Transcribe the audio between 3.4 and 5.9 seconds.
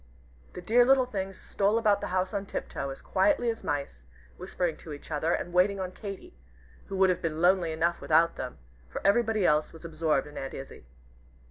as mice, whispering to each other, and waiting